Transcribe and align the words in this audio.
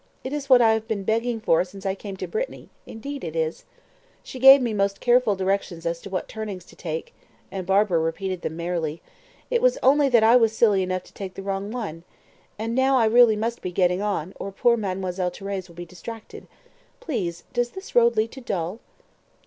It 0.23 0.33
is 0.33 0.49
what 0.49 0.63
I 0.63 0.71
have 0.73 0.87
been 0.87 1.03
begging 1.03 1.39
for 1.39 1.63
since 1.63 1.85
I 1.85 1.93
came 1.93 2.17
to 2.17 2.27
Brittany 2.27 2.69
indeed 2.87 3.23
it 3.23 3.35
is. 3.35 3.65
She 4.23 4.39
gave 4.39 4.59
me 4.59 4.73
most 4.73 4.99
careful 4.99 5.35
directions 5.35 5.85
as 5.85 6.01
to 6.01 6.09
what 6.09 6.27
turnings 6.27 6.65
to 6.65 6.75
take" 6.75 7.13
and 7.51 7.67
Barbara 7.67 7.99
repeated 7.99 8.41
them 8.41 8.57
merrily 8.57 8.99
"it 9.51 9.61
was 9.61 9.77
only 9.83 10.09
that 10.09 10.23
I 10.23 10.37
was 10.37 10.57
silly 10.57 10.81
enough 10.81 11.03
to 11.03 11.13
take 11.13 11.35
the 11.35 11.43
wrong 11.43 11.69
one. 11.69 12.01
And 12.57 12.73
now 12.73 12.97
I 12.97 13.05
really 13.05 13.35
must 13.35 13.61
be 13.61 13.71
getting 13.71 14.01
on, 14.01 14.33
or 14.39 14.51
poor 14.51 14.75
Mademoiselle 14.75 15.29
Thérèse 15.29 15.67
will 15.67 15.75
be 15.75 15.85
distracted. 15.85 16.47
Please, 16.99 17.43
does 17.53 17.69
this 17.69 17.93
road 17.93 18.15
lead 18.17 18.31
to 18.31 18.41
Dol?" 18.41 18.79